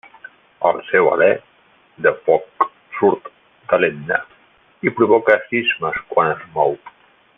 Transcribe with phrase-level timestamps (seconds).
[0.67, 1.27] El seu alè
[2.05, 2.65] de foc
[3.01, 3.29] surt
[3.73, 4.17] de l'Etna
[4.89, 6.75] i provoca sismes quan es mou.